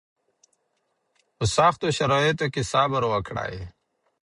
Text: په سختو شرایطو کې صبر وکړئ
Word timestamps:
په 1.37 1.45
سختو 1.55 1.87
شرایطو 1.97 2.47
کې 2.53 2.61
صبر 2.71 3.01
وکړئ 3.07 3.57